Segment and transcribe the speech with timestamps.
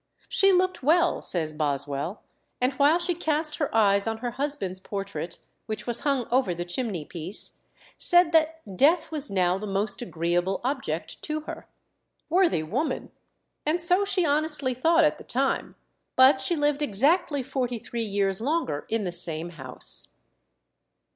[0.27, 2.23] "She looked well," says Boswell;
[2.59, 6.65] "and while she cast her eyes on her husband's portrait, which was hung over the
[6.65, 7.61] chimney piece,
[7.99, 11.67] said, that death was now the most agreeable object to her."
[12.29, 13.11] Worthy woman!
[13.63, 15.75] and so she honestly thought at the time;
[16.15, 20.15] but she lived exactly forty three years longer in the same house.